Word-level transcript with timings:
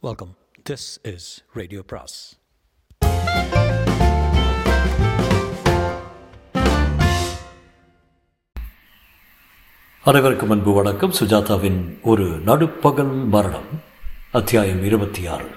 Welcome 0.00 0.36
this 0.70 0.84
is 1.02 1.44
radio 1.52 1.82
பிராஸ் 1.86 2.16
அனைவருக்கும் 10.04 10.50
அன்பு 10.50 10.72
வணக்கம். 10.72 11.12
சுஜாதாவின் 11.12 11.80
ஒரு 12.02 12.24
நடுப்பகல் 12.24 13.12
மரணம் 13.24 13.66
அத்தியாயம் 14.32 14.84
இருபத்தி 14.84 15.26
ஆறு 15.26 15.50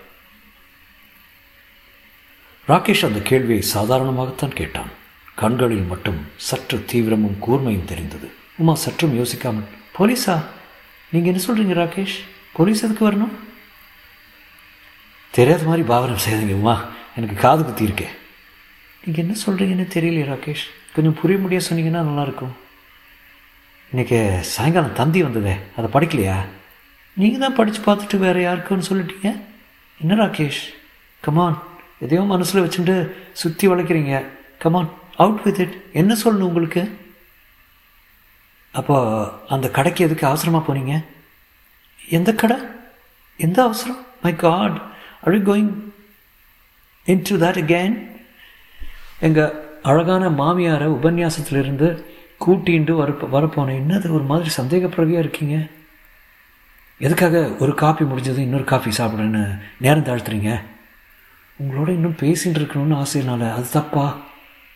ராகேஷ் 2.68 3.05
அந்த 3.05 3.21
கேள்வியை 3.21 3.64
சாதாரணமாகத்தான் 3.73 4.55
கேட்டான். 4.55 4.92
கண்களில் 5.36 5.86
மட்டும் 5.94 6.20
சற்று 6.38 6.78
தீவிரமும் 6.78 7.39
கூர்மையும் 7.48 7.86
தெரிந்தது. 7.86 8.32
உமா 8.58 8.76
சற்றும் 8.76 9.23
யோசிக்காமல் 9.23 9.70
போலீஸா? 10.00 10.42
நீங்கள் 11.12 11.34
என்ன 11.34 11.46
சொல்கிறீங்க 11.48 11.78
ராகேஷ்? 11.84 12.20
போலீஸ் 12.54 12.84
எதுக்கு 12.84 13.12
வரணும்? 13.12 13.38
தெரியாத 15.36 15.63
மாதிரி 15.63 15.84
பாவனம் 15.88 16.23
செய்யுங்க 16.23 16.55
உமா. 16.62 16.85
எனக்கு 17.16 17.35
காது 17.35 17.63
குத்தி 17.66 17.88
இருக்கே 17.88 18.08
நீங்கள் 19.03 19.23
என்ன 19.23 19.35
சொல்கிறீங்கன்னு 19.45 19.85
தெரியலையே 19.94 20.26
ராகேஷ். 20.31 20.66
கொஞ்சம் 20.95 21.16
புரிய 21.20 21.40
முடிய 21.40 21.62
சொன்னீங்கன்னா 21.67 22.02
நல்லாயிருக்கும். 22.07 22.52
இன்றைக்கி 23.91 24.40
சாயங்காலம் 24.40 24.94
தந்தி 24.94 25.23
வந்ததே. 25.23 25.55
அதை 25.77 25.88
படிக்கலையா? 25.94 26.35
நீங்கள் 27.13 27.40
தான் 27.40 27.55
படித்து 27.55 27.80
பார்த்துட்டு 27.88 28.17
வேறு 28.17 28.41
யாருக்குன்னு 28.48 28.90
சொல்லிட்டீங்க? 28.90 29.41
என்ன 29.99 30.16
ராகேஷ்? 30.26 30.62
கமான் 31.21 31.57
எதையோ 31.99 32.23
மனசில் 32.23 32.63
வச்சுட்டு 32.66 33.12
சுற்றி 33.32 33.68
வளைக்கிறீங்க. 33.68 34.26
Come on 34.57 34.91
out 35.16 35.43
with 35.43 35.59
it 35.59 35.76
என்ன 35.93 36.13
சொல்லணும் 36.23 36.49
உங்களுக்கு? 36.52 36.84
அப்போ 38.71 38.98
அந்த 39.48 39.70
கடைக்கு 39.70 40.05
எதுக்கு 40.05 40.27
அவசரமாக 40.27 40.63
போனீங்க? 40.68 41.05
எந்த 41.99 42.34
கடை? 42.34 42.57
எந்த 43.38 43.63
அவசரம்? 43.63 44.05
My 44.21 44.35
god 44.35 44.90
are 45.25 45.30
you 45.30 45.48
going 45.48 45.89
into 47.05 47.39
that 47.39 47.55
again? 47.57 48.09
எங்கள் 49.20 49.54
அழகான 49.84 50.29
மாமியாரை 50.29 50.87
உபன்யாசத்திலிருந்து 50.87 52.04
கூட்டிண்டு 52.46 52.91
வர 52.91 53.12
வரப்போனேன் 53.12 53.81
என்னது 53.87 54.12
ஒரு 54.12 54.23
மாதிரி 54.23 54.49
சந்தேகப்பிறவியாக 54.57 55.20
இருக்கீங்க? 55.20 55.68
எதுக்காக 56.98 57.55
ஒரு 57.59 57.76
காப்பி 57.76 58.05
முடிஞ்சது 58.05 58.37
இன்னொரு 58.37 58.63
காஃபி 58.63 58.91
சாப்பிட்றேன்னு 58.98 59.59
நேரம் 59.79 60.04
தாழ்த்துறீங்க? 60.04 60.62
உங்களோட 61.63 61.87
இன்னும் 61.87 62.15
பேசிகிட்டு 62.20 62.65
இருக்கணும்னு 62.65 63.05
ஆசையினால 63.05 63.53
அது 63.53 63.70
தப்பா? 63.70 64.18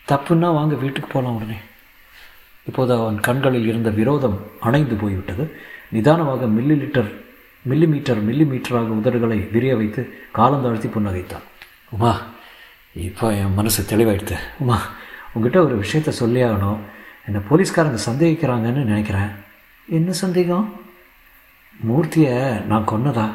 தப்புன்னா 0.08 0.52
வாங்க 0.52 0.74
வீட்டுக்கு 0.74 1.08
போகலாம் 1.12 1.36
உடனே. 1.36 1.56
இப்போது 2.66 2.94
அவன் 2.94 3.20
கண்களில் 3.20 3.66
இருந்த 3.66 3.90
விரோதம் 3.90 4.46
அணைந்து 4.60 4.94
போய்விட்டது. 4.94 5.60
நிதானமாக 5.90 6.46
milli 6.46 6.74
litre 6.74 7.25
milli 7.68 7.86
metre 7.88 8.20
milli 8.28 8.44
மீட்டராக 8.52 8.90
உதடுகளை 9.00 9.50
விரிய 9.50 9.76
வைத்து 9.76 10.02
காலந்தாழ்த்தி 10.34 10.88
புன்னகைத்தான். 10.94 11.44
உமா 11.90 12.12
இப்போ 12.94 13.34
என் 13.34 13.54
மனசு 13.54 13.82
தெளிவாயிடுது. 13.82 14.36
உமா 14.58 14.80
உங்ககிட்ட 15.32 15.64
ஒரு 15.64 15.80
விஷயத்த 15.80 16.08
சொல்லி 16.08 16.42
ஆகணும். 16.42 16.78
என்னை 17.26 17.40
போலீஸ்காரங்க 17.50 17.98
சந்தேகிக்கிறாங்கன்னு 18.06 18.84
நினைக்கிறேன். 18.90 19.30
என்ன 19.88 20.12
சந்தேகம்? 20.12 20.80
மூர்த்தியை 21.88 22.64
நான் 22.64 22.88
கொன்னதா? 22.88 23.26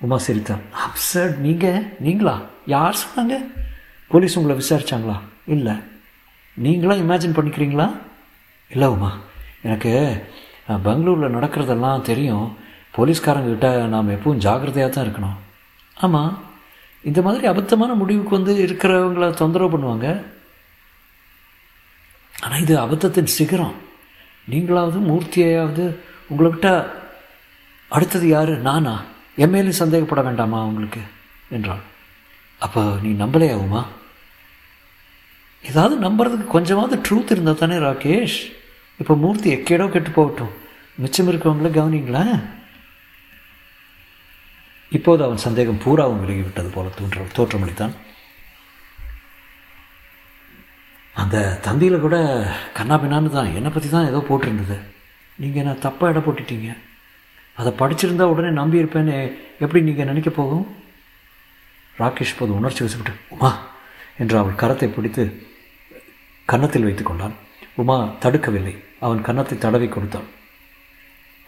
உமா 0.00 0.18
சிரித்தான். 0.18 0.60
அப்சர்ட் 0.84 1.36
நீங்கள் 1.36 1.86
நீங்களா? 2.00 2.40
யார் 2.66 2.98
சொன்னாங்க? 3.02 3.36
போலீஸ் 4.08 4.38
உங்களை 4.38 4.56
விசாரிச்சாங்களா? 4.62 5.18
இல்லை. 5.46 5.72
நீங்களாம் 6.62 7.02
இமேஜின் 7.04 7.36
பண்ணிக்கிறீங்களா? 7.36 7.86
இல்லை 8.70 8.88
உமா 8.88 9.12
எனக்கு 9.62 9.92
பெங்களூரில் 10.82 11.34
நடக்கிறதெல்லாம் 11.34 12.00
தெரியும். 12.00 12.56
போலீஸ்காரங்கக்கிட்ட 12.96 13.86
நாம் 13.86 14.10
எப்பவும் 14.10 14.42
ஜாக்கிரதையாக 14.46 14.94
தான் 14.94 15.06
இருக்கணும். 15.06 15.36
ஆமாம் 15.94 16.42
இந்த 17.02 17.22
மாதிரி 17.22 17.46
அபத்தமான 17.46 17.94
முடிவுக்கு 17.94 18.30
வந்து 18.30 18.66
இருக்கிறவங்கள 18.66 19.34
தொந்தரவு 19.34 19.78
பண்ணுவாங்க. 19.78 20.22
ஆனால் 22.42 22.60
இது 22.60 22.78
அபத்தத்தின் 22.78 23.34
சிகரம். 23.38 23.74
நீங்களாவது 24.50 24.98
மூர்த்தியாவது 25.08 25.96
உங்களை 26.28 26.50
விட்ட 26.50 26.92
அடுத்தது 27.88 28.28
யார்? 28.28 28.58
நானா? 28.58 29.02
என் 29.36 29.70
சந்தேகப்பட 29.70 30.22
வேண்டாமா 30.22 30.64
உங்களுக்கு? 30.64 31.00
என்றாள். 31.50 31.82
அப்போ 32.58 32.96
நீ 33.02 33.24
நம்பலையாகுமா 33.24 33.84
ஏதாவது 35.62 36.08
நம்புறதுக்கு 36.08 36.46
கொஞ்சமாவது 36.46 37.00
ட்ரூத் 37.08 37.30
இருந்தால் 37.30 37.58
தானே 37.58 37.74
ராகேஷ்? 37.74 38.52
இப்போ 38.98 39.16
மூர்த்தி 39.16 39.54
எக்கேடோ 39.54 39.88
கெட்டு 39.88 40.10
போகட்டும். 40.10 40.52
மிச்சம் 40.94 41.28
இருக்கவங்கள 41.28 41.70
கவனிங்களேன் 41.70 42.42
இப்போது 44.96 45.20
அவன் 45.26 45.44
சந்தேகம் 45.44 45.82
பூராவும் 45.84 46.22
விலகிவிட்டது 46.22 46.70
போல 46.76 46.90
தோன்ற 46.96 47.26
தோற்றமளித்தான். 47.36 47.94
அந்த 51.22 51.36
தந்தியில் 51.66 52.04
கூட 52.04 52.16
கண்ணா 52.78 52.96
பின்னான்னு 53.02 53.36
தான் 53.36 53.54
என்னை 53.58 53.70
பற்றி 53.72 53.88
தான் 53.94 54.08
ஏதோ 54.10 54.20
போட்டிருந்தது. 54.28 54.76
நீங்கள் 55.42 55.62
என்ன 55.62 55.72
தப்பாக 55.86 56.12
இடம் 56.12 56.24
போட்டுட்டீங்க? 56.26 56.70
அதை 57.60 57.70
படிச்சிருந்தா 57.80 58.26
உடனே 58.32 58.50
நம்பியிருப்பேன்னு 58.60 59.16
எப்படி 59.64 59.80
நீங்கள் 59.88 60.10
நினைக்க 60.10 60.30
போகும்? 60.40 60.66
ராகேஷ் 62.00 62.38
போது 62.38 62.52
உணர்ச்சி 62.58 62.82
வச்சுவிட்டு 62.84 63.14
உமா 63.34 63.50
என்று 64.22 64.36
அவள் 64.42 64.60
கரத்தை 64.62 64.88
பிடித்து 64.94 65.24
கன்னத்தில் 66.52 66.86
வைத்து 66.86 67.04
கொண்டான். 67.04 67.34
உமா 67.82 67.96
தடுக்கவில்லை. 68.22 68.74
அவன் 69.04 69.26
கன்னத்தை 69.26 69.56
தடவி 69.64 69.88
கொடுத்தான். 69.88 70.28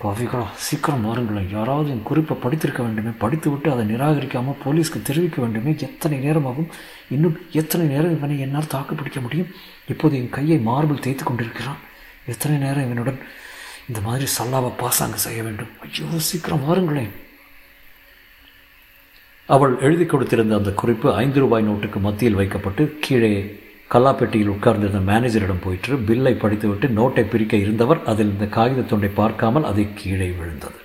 பாவிகளா 0.03 0.47
சீக்கிரம் 0.57 1.05
வாருங்களேன் 1.07 1.51
யாராவது 1.51 1.91
என் 1.91 2.03
குறிப்பை 2.03 2.37
படித்திருக்க 2.37 2.83
வேண்டுமே 2.83 3.13
படித்துவிட்டு 3.19 3.69
அதை 3.71 3.85
நிராகரிக்காமல் 3.87 4.61
போலீஸ்க்கு 4.65 5.03
தெரிவிக்க 5.03 5.43
வேண்டுமே 5.43 5.75
எத்தனை 5.79 6.19
நேரமாகும் 6.19 6.69
இன்னும் 7.09 7.37
எத்தனை 7.51 7.87
நேரம் 7.87 8.17
இவனை 8.17 8.41
என்னால் 8.41 8.67
தாக்கு 8.67 8.95
பிடிக்க 8.95 9.21
முடியும்? 9.21 9.51
இப்போது 9.89 10.17
என் 10.17 10.31
கையை 10.31 10.59
மார்பிள் 10.67 11.01
தேய்த்து 11.01 11.25
கொண்டிருக்கிறான். 11.25 11.81
எத்தனை 12.27 12.57
நேரம் 12.59 12.85
இவனுடன் 12.85 13.19
இந்த 13.89 14.01
மாதிரி 14.01 14.27
சல்லாவை 14.37 14.71
பாசாங்க 14.83 15.19
செய்ய 15.27 15.43
வேண்டும்? 15.43 15.73
ஐயோ 15.81 16.19
சீக்கிரம் 16.31 16.67
வாருங்களேன் 16.69 17.13
அவள் 19.49 19.79
எழுதி 19.81 20.05
கொடுத்திருந்த 20.05 20.55
அந்த 20.57 20.71
குறிப்பு 20.73 21.15
ஐந்து 21.15 21.41
ரூபாய் 21.41 21.67
நோட்டுக்கு 21.69 22.01
மத்தியில் 22.01 22.35
வைக்கப்பட்டு 22.35 22.99
கீழே 23.01 23.33
கல்லாப்பெட்டியில் 23.95 24.53
உட்கார்ந்திருந்த 24.55 25.01
மேனேஜரிடம் 25.13 25.65
போயிற்று. 25.65 25.97
பில்லை 25.97 26.35
படித்துவிட்டு 26.35 26.87
நோட்டை 26.89 27.23
பிரிக்க 27.23 27.57
இருந்தவர் 27.57 28.05
அதில் 28.05 28.33
இந்த 28.35 28.47
காகித 28.47 28.81
துண்டை 28.83 29.09
பார்க்காமல் 29.09 29.65
அதை 29.65 29.89
கீழே 29.95 30.29
விழுந்தது. 30.31 30.79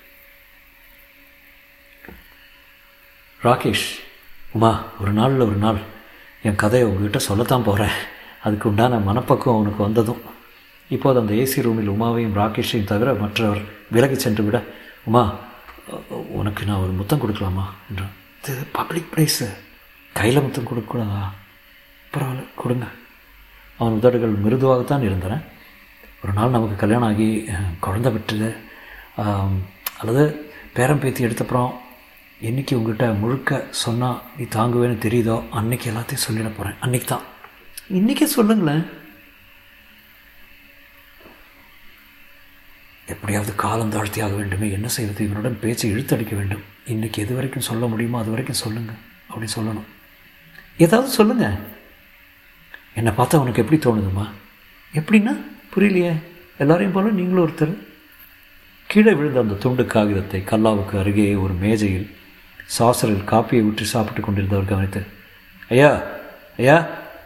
ராகேஷ் 3.44 3.88
உமா 4.52 4.84
ஒரு 5.02 5.12
நாளில் 5.12 5.40
ஒரு 5.40 5.56
நாள் 5.56 5.80
என் 6.44 6.56
கதையை 6.56 6.88
உங்ககிட்ட 6.90 7.19
சொல்லத்தான் 7.19 7.64
போகிறேன் 7.64 7.96
அதுக்கு 8.44 8.69
உண்டான 8.69 8.98
மனப்பக்குவம் 8.98 9.59
அவனுக்கு 9.59 9.84
வந்ததும். 9.84 10.22
இப்போது 10.90 11.19
அந்த 11.19 11.34
ஏசி 11.34 11.62
ரூமில் 11.62 11.90
உமாவையும் 11.90 12.38
ராகேஷையும் 12.40 12.92
தவிர 12.92 13.14
மற்றவர் 13.14 13.62
விலகி 13.92 14.18
சென்று 14.19 14.44
விட 14.44 14.64
உமா 15.03 15.24
உனக்கு 16.40 16.66
நான் 16.66 16.84
ஒரு 16.84 16.92
முத்தம் 16.92 17.22
கொடுக்கலாமா? 17.22 17.66
என்றான். 17.90 18.16
இது 18.48 18.64
பப்ளிக் 18.72 19.12
பிளேஸு 19.14 19.48
கையில் 20.14 20.42
முத்தம் 20.42 20.68
கொடுக்கக்கூடாதா? 20.69 21.22
பரவாயில்ல 22.14 22.46
கொடுங்க. 22.56 22.86
அவன் 23.79 23.97
உதடுகள் 24.00 24.41
மிருதுவாகத்தான் 24.45 25.06
இருந்தன. 25.07 25.35
ஒரு 26.23 26.34
நாள் 26.38 26.56
நமக்கு 26.56 26.78
கல்யாணம் 26.81 27.09
ஆகி 27.09 27.28
குழந்தை 27.85 28.09
ஆம், 29.23 29.57
அல்லது 30.00 30.23
பேரம் 30.75 31.01
பேத்தி 31.03 31.25
எடுத்தப்புறம் 31.28 31.72
என்னைக்கு 32.50 32.73
உங்ககிட்ட 32.78 33.06
முழுக்க 33.22 33.62
சொன்னால் 33.84 34.19
நீ 34.38 34.44
தாங்குவேன்னு 34.56 34.97
தெரியுதோ 35.06 35.35
அன்னைக்கு 35.59 35.88
எல்லாத்தையும் 35.91 36.25
சொல்லிட 36.28 36.50
போகிறேன் 36.57 36.78
அன்னைக்கு 36.85 37.07
தான் 37.07 37.25
இன்றைக்கே 38.00 38.28
சொல்லுங்களேன். 38.35 38.84
எப்படியாவது 43.13 43.51
காலம் 43.63 43.94
தாழ்த்தி 43.94 44.19
ஆக 44.25 44.34
வேண்டுமே 44.39 44.68
என்ன 44.78 44.88
செய்வது? 44.95 45.22
இவனுடன் 45.28 45.62
பேச்சை 45.63 45.88
இழுத்தடிக்க 45.94 46.34
வேண்டும். 46.39 46.63
இன்னைக்கு 46.94 47.23
எது 47.23 47.34
வரைக்கும் 47.38 47.68
சொல்ல 47.69 47.85
முடியுமோ 47.94 48.19
அது 48.22 48.34
வரைக்கும் 48.34 48.62
சொல்லுங்க. 48.63 48.94
அப்படி 49.30 49.48
சொல்லணும். 49.56 49.89
ஏதாவது 50.86 51.12
சொல்லுங்க. 51.19 51.48
என்னை 53.00 53.12
பார்த்தா 53.18 53.42
உனக்கு 53.44 53.62
எப்படி 53.63 53.80
தோணுதுமா 53.84 54.25
எப்படின்னா 55.00 55.34
புரியலையே. 55.74 56.13
எல்லாரையும் 56.63 56.96
போல 56.96 57.12
நீங்களும் 57.18 57.46
ஒருத்தர். 57.46 57.74
கீழே 58.92 59.12
விழுந்த 59.18 59.40
அந்த 59.44 59.57
துண்டு 59.63 59.84
காகிதத்தை 59.94 60.40
கல்லாவுக்கு 60.51 60.96
அருகே 61.01 61.25
ஒரு 61.44 61.54
மேஜையில் 61.63 62.07
சாசரில் 62.78 63.30
காப்பியை 63.31 63.62
ஊற்றி 63.68 63.86
சாப்பிட்டு 63.92 64.22
கொண்டிருந்தவர் 64.24 64.72
கவனித்து 64.72 65.01
ஐயா 65.74 65.92
ஐயா 66.62 66.78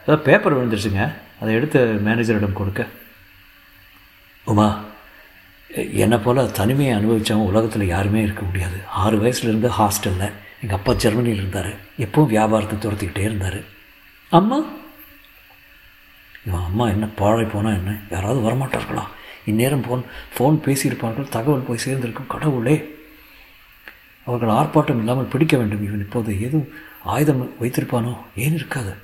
ஏதோ 0.04 0.16
பேப்பர் 0.28 0.56
விழுந்துருச்சுங்க. 0.56 1.04
அதை 1.40 1.50
எடுத்து 1.58 1.80
மேனேஜரிடம் 2.06 2.58
கொடுக்க. 2.60 2.82
உமா 4.52 4.68
என்னை 6.04 6.18
போல் 6.24 6.40
தனிமையை 6.58 6.92
அனுபவித்தவங்க 6.96 7.50
உலகத்தில் 7.52 7.92
யாருமே 7.94 8.20
இருக்க 8.26 8.42
முடியாது. 8.48 8.78
ஆறு 9.02 9.16
வயசுலேருந்து 9.22 9.70
ஹாஸ்டலில் 9.78 10.34
எங்கள் 10.62 10.78
அப்பா 10.78 10.92
ஜெர்மனியில் 11.04 11.40
இருந்தார் 11.42 11.70
எப்பவும் 12.04 12.32
வியாபாரத்தை 12.34 12.76
துரத்திக்கிட்டே 12.78 13.24
இருந்தார். 13.30 13.60
அம்மா 14.38 14.58
இவன் 16.46 16.64
அம்மா 16.64 16.88
என்ன 16.88 17.06
பாழை 17.06 17.44
போனால் 17.44 17.72
என்ன? 17.72 17.98
யாராவது 18.10 18.40
வரமாட்டார்களா? 18.40 19.04
இந்நேரம் 19.44 19.82
ஃபோன் 19.82 20.04
ஃபோன் 20.38 20.56
பேசியிருப்பார்கள் 20.66 21.28
தகவல் 21.28 21.66
போய் 21.68 21.84
சேர்ந்திருக்கும் 21.84 22.26
கடவுளே. 22.26 22.92
அவர்கள் 24.24 24.54
ஆர்ப்பாட்டம் 24.54 24.98
இல்லாமல் 24.98 25.24
பிடிக்க 25.24 25.56
வேண்டும். 25.56 25.84
இவன் 25.84 26.00
இப்போது 26.00 26.40
எதுவும் 26.40 26.68
ஆயுதம் 27.02 27.52
வைத்திருப்பானோ? 27.60 28.16
ஏன் 28.34 28.54
இருக்காது? 28.54 28.94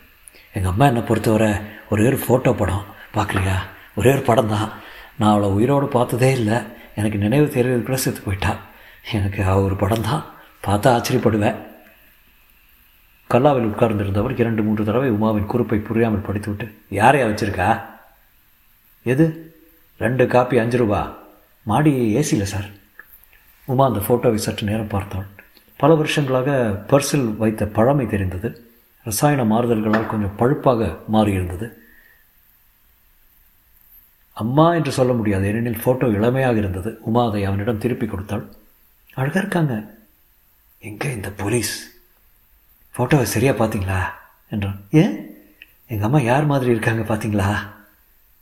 எங்கள் 0.52 0.70
அம்மா 0.70 0.86
என்னை 0.86 1.02
பொறுத்தவரை 1.02 1.52
ஒரே 1.90 2.06
ஒரு 2.06 2.16
ஃபோட்டோ 2.16 2.52
படம். 2.52 2.84
பார்க்குறியா 3.14 3.56
ஒரே 3.94 4.10
ஒரு 4.10 4.20
படம் 4.20 4.48
தான் 4.48 4.70
நான் 5.18 5.30
அவளை 5.30 5.48
உயிரோடு 5.48 5.86
பார்த்ததே 5.86 6.32
இல்லை. 6.32 6.58
எனக்கு 6.94 7.18
நினைவு 7.18 7.46
தெரியறதுக்குள்ள 7.46 7.94
செத்து 7.94 8.20
போயிட்டா. 8.20 8.56
எனக்கு 9.12 9.44
அவ 9.44 9.62
ஒரு 9.62 9.76
படம் 9.76 10.02
தான் 10.02 10.24
பார்த்தா 10.66 10.88
ஆச்சரியப்படுவேன். 10.96 11.58
கல்லாவில் 13.32 13.66
உட்கார்ந்திருந்தவர் 13.66 14.38
இரண்டு 14.38 14.62
மூன்று 14.62 14.84
தடவை 14.84 15.10
உமாவின் 15.10 15.46
குறுப்பை 15.46 15.78
புரியாமல் 15.78 16.20
படித்துவிட்டு 16.20 16.74
யாரையா 16.90 17.26
வச்சிருக்கா? 17.26 17.80
எது? 19.02 19.54
ரெண்டு 19.98 20.26
காப்பி 20.26 20.58
அஞ்சு 20.58 20.78
ரூபா. 20.78 21.16
மாடி 21.62 22.16
ஏசியில் 22.16 22.42
சார். 22.42 22.64
உமா 23.64 23.86
அந்த 23.86 23.98
ஃபோட்டோவை 23.98 24.34
சற்று 24.34 24.66
நேரம் 24.66 24.86
பார்த்தாள் 24.86 25.26
பல 25.76 25.94
வருஷங்களாக 25.94 26.50
பர்சில் 26.88 27.36
வைத்த 27.36 27.66
பழமை 27.66 28.06
தெரிந்தது. 28.06 28.70
ரசாயன 29.04 29.44
மாறுதல்களால் 29.44 30.06
கொஞ்சம் 30.06 30.36
பழுப்பாக 30.36 30.96
மாறியிருந்தது. 31.12 31.72
அம்மா 34.32 34.74
என்று 34.74 34.92
சொல்ல 34.92 35.12
முடியாது 35.12 35.46
ஏனெனில் 35.46 35.80
ஃபோட்டோ 35.84 36.12
இளமையாக 36.12 36.56
இருந்தது. 36.56 36.98
உமா 37.00 37.28
அதை 37.28 37.44
அவனிடம் 37.44 37.78
திருப்பி 37.78 38.06
கொடுத்தாள். 38.06 38.44
அழகாக 39.14 39.38
இருக்காங்க. 39.38 39.74
எங்கே 40.78 41.12
இந்த 41.12 41.30
போலீஸ்? 41.30 41.99
ஃபோட்டோவை 43.00 43.22
சரியாக 43.22 43.64
பார்த்தீங்களா? 43.64 44.04
என்றான். 44.50 44.80
ஏன்? 44.90 45.34
எங்கள் 45.86 46.04
அம்மா 46.04 46.20
யார் 46.20 46.44
மாதிரி 46.44 46.70
இருக்காங்க 46.70 47.14
பார்த்தீங்களா? 47.14 47.56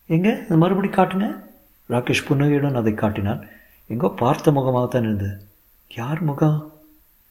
எங்கே? 0.07 0.33
இது 0.47 0.57
மறுபடி 0.57 0.89
காட்டுங்க. 0.89 1.45
ராகேஷ் 1.89 2.25
புன்னகையுடன் 2.27 2.75
அதை 2.75 2.95
காட்டினான். 2.95 3.47
எங்கோ 3.87 4.09
பார்த்த 4.09 4.51
முகமாகத்தான் 4.51 5.03
இருந்தது. 5.03 5.49
யார் 5.95 6.21
முகம்? 6.21 6.81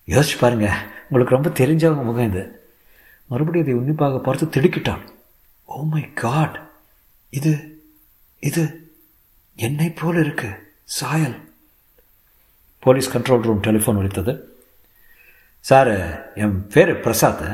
யோசிச்சு 0.07 0.37
பாருங்க. 0.39 0.77
உங்களுக்கு 1.09 1.33
ரொம்ப 1.33 1.49
தெரிஞ்சவங்க 1.49 2.03
முகம் 2.03 2.29
இது. 2.29 2.71
மறுபடியும் 3.27 3.67
அதை 3.67 3.77
உன்னிப்பாக 3.79 4.19
பார்த்து 4.19 4.61
திடுக்கிட்டான். 4.61 5.01
ஓ 5.65 5.83
மை 5.83 6.13
காட் 6.13 6.69
இது 7.29 7.81
இது 8.39 8.93
என்னை 9.55 9.89
போல 9.89 10.19
இருக்கு. 10.19 10.75
சாயல். 10.83 11.35
போலீஸ் 12.79 13.17
கண்ட்ரோல் 13.17 13.41
ரூம் 13.41 13.61
டெலிஃபோன் 13.61 13.97
ஒழித்தது 13.97 14.39
சார் 15.59 16.33
என் 16.35 16.67
பேர் 16.67 16.99
பிரசாத். 16.99 17.47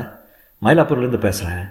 மயிலாப்பூர்லேருந்து 0.62 1.18
பேசுகிறேன் 1.18 1.64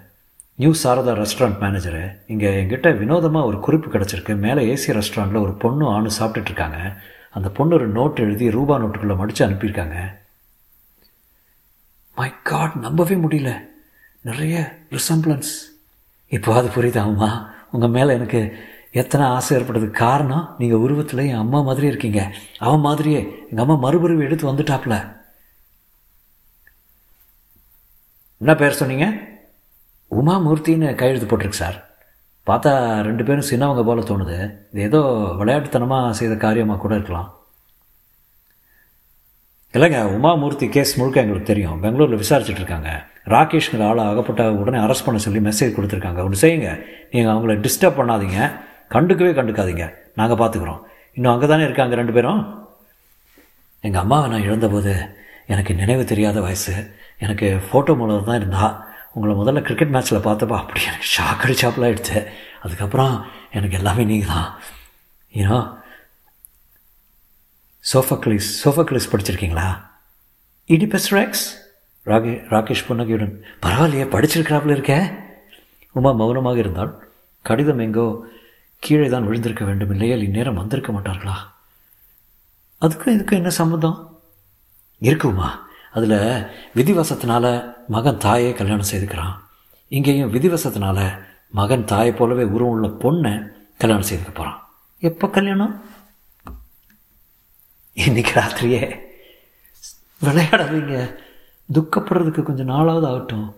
நியூ 0.56 0.72
சாரதா 0.84 1.14
ரெஸ்டாரண்ட் 1.20 1.62
மேனேஜரு 1.62 2.02
இங்கே 2.28 2.50
என்கிட்ட 2.64 2.98
வினோதமாக 2.98 3.46
ஒரு 3.46 3.60
குறிப்பு 3.60 3.92
கிடச்சிருக்கு. 3.92 4.38
மேலே 4.38 4.62
ஏசி 4.74 4.88
ரெஸ்டாரண்ட்டில் 4.88 5.42
ஒரு 5.42 5.54
பொண்ணு 5.54 5.88
ஆணு 5.88 6.10
சாப்பிட்டுட்ருக்காங்க. 6.20 6.98
அந்த 7.32 7.50
பொண்ணு 7.50 7.76
ஒரு 7.76 7.88
நோட் 7.92 8.20
எழுதி 8.20 8.52
ரூபா 8.52 8.78
நோட்டுக்குள்ளே 8.78 9.18
மடித்து 9.18 9.48
அனுப்பியிருக்காங்க. 9.48 9.98
மை 12.16 12.30
காட் 12.44 12.76
நம்பவே 12.76 13.16
முடியல. 13.16 13.54
நிறைய 14.22 14.56
ரிசம்பிளன்ஸ் 14.92 15.54
இப்போ 16.28 16.54
அது 16.54 16.68
புரியுதாமா 16.68 17.32
உங்கள் 17.72 17.90
மேலே 17.90 18.14
எனக்கு 18.14 18.54
எத்தனை 18.92 19.26
ஆசை 19.28 19.58
ஏற்பட்டதுக்கு 19.58 19.92
காரணம் 19.92 20.56
நீங்கள் 20.58 20.84
உருவத்தில் 20.86 21.28
என் 21.32 21.44
அம்மா 21.46 21.62
மாதிரி 21.62 21.88
இருக்கீங்க. 21.88 22.22
அவன் 22.60 22.80
மாதிரியே 22.80 23.22
எங்கள் 23.50 23.66
அம்மா 23.66 23.76
மறுபடியும் 23.76 24.26
எடுத்து 24.28 24.52
வந்துட்டாப்ல. 24.52 25.22
என்ன 28.44 28.56
பேர் 28.60 28.80
சொன்னீங்க? 28.80 29.06
உமா 30.08 30.34
மூர்த்தின்னு 30.46 30.96
கையெழுத்து 30.96 31.28
போட்டிருக்கு 31.30 31.62
சார். 31.64 31.78
பார்த்தா 32.48 32.72
ரெண்டு 33.08 33.24
பேரும் 33.28 33.48
சின்னவங்க 33.50 33.84
போல 33.90 34.02
தோணுது. 34.02 34.38
இது 34.72 34.82
ஏதோ 34.88 35.00
விளையாட்டுத்தனமாக 35.40 36.10
செய்த 36.20 36.36
காரியமாக 36.36 36.80
கூட 36.82 36.94
இருக்கலாம். 36.96 37.30
இல்லைங்க 39.76 40.00
உமாமூர்த்தி 40.16 40.70
கேஸ் 40.70 40.98
முழுக்க 41.00 41.22
எங்களுக்கு 41.22 41.52
தெரியும். 41.52 41.80
பெங்களூரில் 41.84 42.22
விசாரிச்சுட்டு 42.24 42.62
இருக்காங்க. 42.64 42.90
ராகேஷ்ங்கிற 43.34 43.86
ஆளை 43.90 44.04
அகப்பட்ட 44.06 44.52
உடனே 44.54 44.78
அரெஸ்ட் 44.78 45.06
பண்ண 45.06 45.22
சொல்லி 45.26 45.40
மெசேஜ் 45.40 45.76
கொடுத்துருக்காங்க. 45.78 46.24
ஒன்று 46.24 46.42
செய்யுங்க. 46.44 46.72
நீங்கள் 47.12 47.34
அவங்கள 47.36 47.56
டிஸ்டர்ப் 47.68 48.00
பண்ணாதீங்க. 48.00 48.52
கண்டுக்கவே 48.96 49.32
கண்டுக்காதீங்க. 49.40 49.88
நாங்கள் 50.16 50.42
பார்த்துக்குறோம் 50.42 50.82
இன்னும் 51.14 51.34
அங்கே 51.34 51.48
தானே 51.48 51.64
இருக்காங்க 51.64 51.96
ரெண்டு 51.96 52.14
பேரும்? 52.14 52.42
எங்கள் 53.80 54.02
அம்மாவை 54.02 54.30
நான் 54.30 54.46
இழந்தபோது 54.50 54.96
எனக்கு 55.46 55.74
நினைவு 55.74 56.06
தெரியாத 56.06 56.42
வயசு. 56.42 56.76
எனக்கு 57.20 57.62
ஃபோட்டோ 57.70 57.98
மூலம் 57.98 58.24
தான் 58.24 58.36
இருந்தா 58.36 58.66
உங்களை 59.14 59.36
முதல்ல 59.36 59.62
கிரிக்கெட் 59.62 59.94
மேட்ச்சில் 59.96 60.26
பார்த்தப்பா 60.26 60.58
அப்படி 60.58 60.82
எனக்கு 60.84 61.08
ஷாக் 61.18 61.44
அடிச்சாப்பில் 61.46 61.84
ஆகிடுச்சு 61.84 62.20
அதுக்கப்புறம் 62.62 63.14
எனக்கு 63.52 63.78
எல்லாமே 63.78 64.04
நீங்கள் 64.04 64.30
தான் 64.30 64.50
ஏன்னா 65.34 65.58
சோஃபக்லிஸ் 67.84 68.64
சோஃபக்லிஸ் 68.64 69.12
படிச்சிருக்கீங்களா? 69.12 69.68
இடிபஸ் 70.70 71.10
ரேக்ஸ் 71.14 71.46
ராகே 72.08 72.46
ராகேஷ் 72.50 72.86
புன்னகையுடன் 72.88 73.34
பரவாயில்லையே 73.62 74.06
படிச்சிருக்கிறாப்புல 74.06 74.76
இருக்கே. 74.76 75.00
உமா 75.96 76.12
மௌனமாக 76.12 76.58
இருந்தால் 76.58 76.92
கடிதம் 77.46 77.80
எங்கோ 77.80 78.06
கீழே 78.80 79.10
தான் 79.10 79.26
விழுந்திருக்க 79.26 79.64
வேண்டும் 79.66 79.92
இல்லையால் 79.92 80.24
இந்நேரம் 80.24 80.56
வந்திருக்க 80.56 80.92
மாட்டார்களா? 80.92 81.36
அதுக்கும் 82.82 83.14
இதுக்கும் 83.14 83.38
என்ன 83.38 83.50
சம்மந்தம் 83.50 84.22
இருக்குமா 85.02 85.50
அதில் 85.94 86.46
விதிவசத்தினால 86.76 87.76
மகன் 87.88 88.18
தாயை 88.18 88.54
கல்யாணம் 88.54 88.92
செய்துக்கிறான். 88.92 89.36
இங்கேயும் 89.88 90.34
விதிவசத்தினால 90.34 91.20
மகன் 91.50 91.86
தாயை 91.86 92.12
போலவே 92.12 92.44
உருவம் 92.44 92.74
உள்ள 92.74 92.88
பொண்ணை 92.88 93.52
கல்யாணம் 93.78 94.06
செய்துக்க 94.06 94.32
போகிறான் 94.32 94.62
எப்போ 95.00 95.30
கல்யாணம்? 95.30 95.82
இன்னைக்கு 97.94 98.40
ராத்திரியே. 98.40 99.00
விளையாடாதீங்க. 100.24 101.18
துக்கப்படுறதுக்கு 101.74 102.44
கொஞ்சம் 102.44 102.70
நாளாவது 102.70 103.08
ஆகட்டும். 103.08 103.56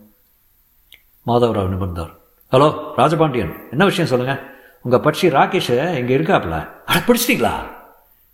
மாதவராவ் 1.26 1.70
நிபுணர் 1.70 2.14
ஹலோ 2.52 2.68
ராஜபாண்டியன் 2.98 3.70
என்ன 3.70 3.86
விஷயம் 3.86 4.10
சொல்லுங்கள் 4.10 4.42
உங்கள் 4.82 5.00
பட்சி 5.00 5.22
ராகேஷை 5.22 5.98
இங்கே 5.98 6.18
இருக்காப்புல 6.18 6.70
அட 6.86 7.00
பிடிச்சிட்டிங்களா? 7.08 7.54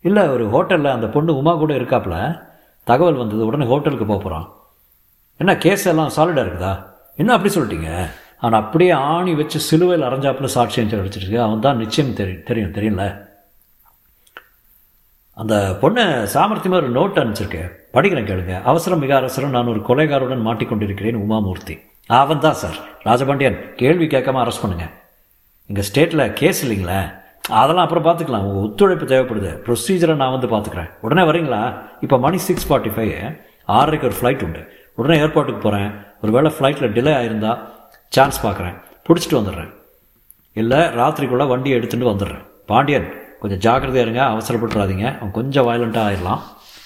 இல்லை 0.02 0.28
ஒரு 0.28 0.46
ஹோட்டலில் 0.50 0.92
அந்த 0.92 1.08
பொண்ணு 1.08 1.38
உமா 1.38 1.56
கூட 1.56 1.74
இருக்காப்புல 1.74 2.50
தகவல் 2.84 3.14
வந்தது 3.14 3.46
உடனே 3.46 3.66
ஹோட்டலுக்கு 3.66 4.06
போக 4.06 4.24
போகிறான் 4.24 4.54
என்ன 5.38 5.58
கேஸ் 5.58 5.88
எல்லாம் 5.88 6.12
சாலிடாக 6.16 6.46
இருக்குதா? 6.46 6.86
என்ன 7.16 7.34
அப்படி 7.34 7.54
சொல்லிட்டீங்க? 7.56 8.10
அவன் 8.38 8.60
அப்படியே 8.60 8.92
ஆணி 8.92 9.34
வச்சு 9.34 9.60
சிலுவையில் 9.60 10.08
அரைஞ்சாப்புல 10.08 10.50
சாட்சியம் 10.56 11.12
அடிச்சிருக்கு 11.12 11.38
அவன் 11.38 11.60
தான் 11.60 11.78
நிச்சயம் 11.78 12.14
தெரியும் 12.14 12.44
தெரியும் 12.44 12.72
தெரியல 12.72 13.30
அந்த 15.34 15.78
பொண்ணை 15.82 16.04
சாமர்த்தியமாக 16.34 16.82
ஒரு 16.82 16.92
நோட் 16.92 17.20
அனுப்பிச்சிருக்கேன். 17.20 17.70
படிக்கிறேன் 17.94 18.28
கேளுங்க. 18.30 18.64
அவசரம் 18.64 19.00
மிக 19.00 19.16
அவசரம். 19.16 19.50
நான் 19.50 19.68
ஒரு 19.68 19.80
கொலைகாரருடன் 19.80 20.46
மாட்டிக்கொண்டிருக்கிறேன் 20.48 21.16
உமாமூர்த்தி. 21.16 21.82
அவன் 22.08 22.40
தான் 22.40 22.54
சார் 22.54 22.78
ராஜபாண்டியன். 23.04 23.74
கேள்வி 23.76 24.06
கேட்காம 24.06 24.42
அரெஸ்ட் 24.44 24.62
பண்ணுங்க. 24.62 24.90
எங்கள் 25.68 25.86
ஸ்டேட்டில் 25.94 26.34
கேஸ் 26.34 26.66
இல்லைங்களே? 26.66 27.21
அதெல்லாம் 27.60 27.88
அப்புறம் 27.88 28.06
பார்த்துக்கலாம். 28.06 28.44
உங்கள் 28.48 28.64
ஒத்துழைப்பு 28.66 29.06
தேவைப்படுது. 29.06 29.52
ப்ரொசீஜரை 29.66 30.16
நான் 30.22 30.36
வந்து 30.36 30.50
பார்த்துக்குறேன். 30.54 30.90
உடனே 31.02 31.24
வரீங்களா? 31.30 31.62
இப்போ 32.02 32.18
மணி 32.26 32.38
சிக்ஸ் 32.48 32.68
ஃபார்ட்டி 32.70 32.92
ஃபைவ் 32.96 33.12
ஆறரைக்கு 33.78 34.08
ஒரு 34.10 34.16
ஃப்ளைட் 34.20 34.44
உண்டு. 34.48 34.62
உடனே 35.00 35.18
ஏர்போர்ட்டுக்கு 35.24 35.64
போகிறேன் 35.66 35.92
ஒரு 36.22 36.32
வேளை 36.36 36.50
ஃப்ளைட்டில் 36.58 36.94
டிலே 36.98 37.12
ஆயிருந்தா 37.20 37.52
சான்ஸ் 38.16 38.46
பார்க்குறேன். 38.46 38.78
பிடிச்சிட்டு 39.08 39.38
வந்துடுறேன். 39.40 39.72
இல்லை 40.62 40.80
ராத்திரிக்குள்ளே 41.00 41.48
வண்டியை 41.48 41.80
எடுத்துகிட்டு 41.80 42.12
வந்துடுறேன். 42.12 42.44
பாண்டியன் 42.72 43.10
கொஞ்சம் 43.42 43.62
ஜாக்கிரதையாக 43.66 44.06
இருங்க. 44.08 44.24
அவசரப்பட்டுறாதீங்க. 44.34 45.06
அவன் 45.20 45.38
கொஞ்சம் 45.40 45.68
வயலண்ட்டாக 45.68 46.08
ஆயிடலாம். 46.08 46.42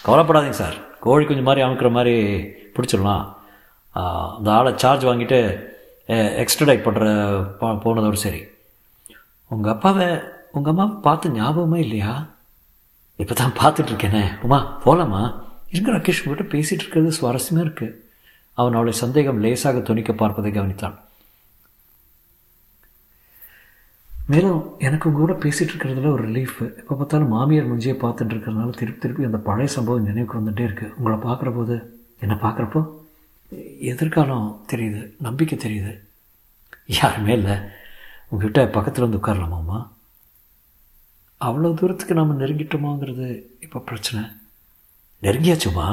கவலைப்படாதீங்க 0.08 0.58
சார். 0.62 0.78
கோழி 1.06 1.26
கொஞ்சம் 1.26 1.48
மாதிரி 1.48 1.66
அமுக்கிற 1.66 1.90
மாதிரி 1.98 2.16
பிடிச்சிடலாம். 2.76 3.26
அந்த 4.38 4.50
ஆளை 4.58 4.72
சார்ஜ் 4.84 5.06
வாங்கிட்டு 5.06 5.40
எக்ஸ்ட்ரடைட் 6.44 6.86
பண்ணுற 6.88 7.06
போனதோடு 7.84 8.20
சரி. 8.26 8.42
உங்கள் 9.54 9.74
அப்பாவை 9.74 10.08
உங்கள் 10.56 10.74
அம்மா 10.74 10.86
பார்த்து 11.06 11.36
ஞாபகமே 11.38 11.80
இல்லையா? 11.86 12.14
இப்போ 13.22 13.34
தான் 13.40 13.58
பார்த்துட்ருக்கேனே 13.60 14.24
உமா 14.46 14.60
போகலாமா 14.84 15.22
இருங்க 15.74 15.92
ரகேஷ் 15.96 16.22
உங்கள்கிட்ட 16.24 16.46
பேசிகிட்டு 16.54 16.84
இருக்கிறது 16.84 17.18
சுவாரஸ்யமாக 17.18 17.66
இருக்குது 17.66 17.96
அவன் 18.58 18.78
அவளை 18.78 18.94
சந்தேகம் 19.04 19.42
லேசாக 19.44 19.80
துணிக்க 19.88 20.12
பார்ப்பதை 20.14 20.52
கவனித்தான். 20.58 20.96
மேலும் 24.32 24.60
எனக்கு 24.88 25.08
உங்கள் 25.10 25.24
கூட 25.24 25.34
பேசிகிட்டு 25.44 25.74
இருக்கிறதுல 25.74 26.12
ஒரு 26.16 26.24
ரிலீஃப் 26.28 26.60
எப்போ 26.80 26.94
பார்த்தாலும் 27.00 27.34
மாமியார் 27.34 27.72
முஞ்சியை 27.72 27.96
பார்த்துட்டு 28.04 28.34
இருக்கிறதுனால 28.34 28.76
திருப்பி 28.80 29.02
திருப்பி 29.02 29.28
அந்த 29.30 29.40
பழைய 29.48 29.70
சம்பவம் 29.76 30.08
நினைவுக்கு 30.10 30.40
வந்துகிட்டே 30.40 30.68
இருக்குது 30.68 30.94
உங்களை 30.98 31.18
பார்க்குற 31.26 31.52
போது 31.58 31.76
என்னை 32.24 32.38
பார்க்குறப்போ 32.46 32.82
எதிர்காலம் 33.92 34.48
தெரியுது 34.72 35.02
நம்பிக்கை 35.28 35.58
தெரியுது. 35.66 35.94
யாருமே 37.00 37.34
இல்லை. 37.40 37.58
உங்ககிட்ட 38.30 38.62
பக்கத்தில் 38.78 39.06
வந்து 39.08 39.20
உட்காரலாமாம்மா 39.22 39.80
அவ்வளோ 41.46 41.74
தூரத்துக்கு 41.80 42.14
நாம் 42.14 42.40
நெருங்கிட்டோமாங்கிறது 42.40 43.28
இப்போ 43.60 43.80
பிரச்சனை. 43.80 44.22
நெருங்கியாச்சுமா? 45.22 45.88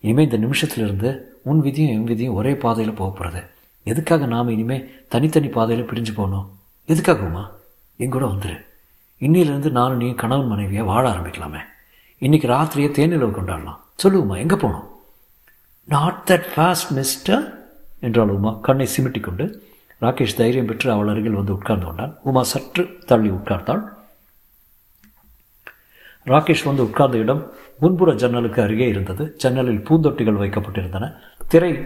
இனிமேல் 0.00 0.30
இந்த 0.30 0.38
நிமிஷத்துலேருந்து 0.46 1.18
உன் 1.42 1.60
விதியும் 1.60 1.92
என் 1.94 2.04
விதியும் 2.04 2.34
ஒரே 2.34 2.56
பாதையில் 2.56 2.94
போக 2.94 3.10
போகிறது 3.10 3.42
எதுக்காக 3.84 4.26
நாம் 4.26 4.48
இனிமேல் 4.48 5.04
தனித்தனி 5.08 5.48
பாதையில் 5.48 5.88
பிரிஞ்சு 5.90 6.14
போகணும்? 6.14 6.46
எதுக்காகவுமா? 6.88 7.44
என் 7.96 8.10
கூட 8.10 8.24
வந்துடு 8.26 8.56
இன்னிலேருந்து 9.20 9.70
நானும் 9.70 9.96
நீ 9.96 10.14
கணவன் 10.14 10.46
மனைவியை 10.46 10.84
வாழ 10.84 11.04
ஆரம்பிக்கலாமே. 11.10 11.60
இன்றைக்கி 12.20 12.46
ராத்திரியே 12.54 12.88
தேனிலவு 12.98 13.34
கொண்டாடலாம். 13.36 13.80
சொல்லுவோம்மா 14.02 14.36
எங்கே 14.36 14.56
போகணும்? 14.56 14.88
நாட் 15.84 16.20
தட் 16.26 16.48
ஃபாஸ்ட் 16.54 16.90
மிஸ்டர் 16.90 17.44
என்றாள் 18.00 18.28
உமா 18.28 18.52
கண்ணை 18.52 18.86
சிமிட்டிக்கொண்டு 18.96 19.44
ராகேஷ் 20.02 20.38
தைரியம் 20.40 20.66
பெற்று 20.66 20.88
அவள் 20.92 21.08
அருகில் 21.08 21.38
வந்து 21.40 21.52
உட்கார்ந்து 21.52 21.86
கொண்டான். 21.86 22.14
உமா 22.22 22.42
சற்று 22.42 22.84
தள்ளி 23.06 23.30
உட்கார்ந்தாள். 23.30 23.82
ராகேஷ் 26.26 26.64
வந்து 26.64 26.82
உட்கார்ந்த 26.82 27.18
இடம் 27.18 27.52
முன்புற 27.80 28.14
ஜன்னலுக்கு 28.14 28.62
அருகே 28.62 28.88
இருந்தது. 28.88 29.34
ஜன்னலில் 29.36 29.84
பூந்தொட்டிகள் 29.88 30.40
வைக்கப்பட்டிருந்தன. 30.42 31.12
திரை 31.48 31.78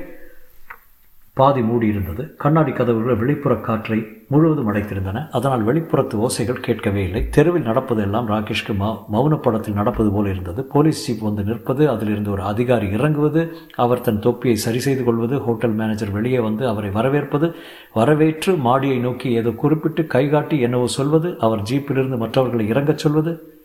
பாதி 1.34 1.60
மூடி 1.60 1.86
இருந்தது. 1.86 2.34
கண்ணாடி 2.36 2.72
கதவுகள் 2.72 3.14
வெளிப்புற 3.14 3.54
காற்றை 3.56 4.06
முழுவதும் 4.28 4.74
அடைத்திருந்தன. 4.74 5.28
அதனால் 5.30 5.66
வெளிப்புறத்து 5.66 6.14
ஓசைகள் 6.14 6.60
கேட்கவே 6.60 7.04
இல்லை. 7.04 7.28
தெருவில் 7.28 7.66
நடப்பதெல்லாம் 7.66 8.30
ராகேஷ்க்கு 8.32 8.74
மௌ 8.80 8.96
மௌனப்படத்தில் 9.12 9.72
நடப்பது 9.72 10.10
போல 10.10 10.28
இருந்தது. 10.28 10.64
போலீஸ் 10.64 11.04
ஜீப் 11.06 11.22
வந்து 11.22 11.42
நிற்பது 11.42 11.90
அதிலிருந்து 11.90 12.30
ஒரு 12.30 12.42
அதிகாரி 12.42 12.90
இறங்குவது 12.90 13.56
அவர் 13.76 14.00
தன் 14.00 14.20
தொப்பியை 14.20 14.56
சரி 14.56 14.78
செய்து 14.78 15.04
கொள்வது 15.04 15.38
ஹோட்டல் 15.38 15.72
மேனேஜர் 15.72 16.10
வெளியே 16.10 16.38
வந்து 16.38 16.68
அவரை 16.68 16.90
வரவேற்பது 16.90 17.54
வரவேற்று 17.94 18.56
மாடியை 18.56 18.98
நோக்கி 18.98 19.30
ஏதோ 19.32 19.50
குறிப்பிட்டு 19.50 20.06
கைகாட்டி 20.06 20.60
என்னவோ 20.60 20.86
சொல்வது 20.86 21.38
அவர் 21.38 21.62
ஜீப்பிலிருந்து 21.62 22.18
மற்றவர்களை 22.18 22.66
இறங்கச் 22.72 22.98
சொல்வது 22.98 23.57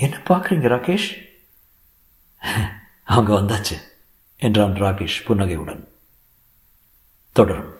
என்ன 0.00 0.16
பார்க்குறீங்க 0.16 0.66
ராகேஷ்? 0.68 1.28
அவங்க 3.02 3.34
வந்தாச்சு. 3.34 3.80
என்றான் 4.36 4.74
ராகேஷ் 4.74 5.24
புன்னகையுடன். 5.24 5.88
தொடரும். 7.32 7.77